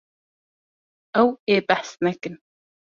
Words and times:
Ew 1.21 1.29
ê 1.55 1.57
behs 1.67 1.89
nekin. 2.05 2.35